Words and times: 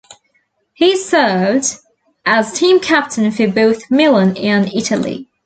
He 0.73 0.97
served 0.97 1.77
as 2.25 2.53
team 2.53 2.79
captain 2.79 3.29
for 3.29 3.47
both 3.47 3.91
Milan 3.91 4.35
and 4.35 4.67
Italy. 4.73 5.29